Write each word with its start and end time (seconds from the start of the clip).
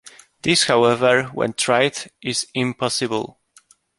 This 0.41 0.63
however, 0.63 1.25
when 1.25 1.53
tried, 1.53 2.09
is 2.23 2.47
impossible. 2.55 3.37